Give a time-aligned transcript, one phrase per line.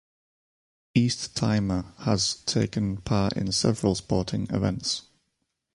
[0.95, 5.03] East Timor has taken part in several sporting events.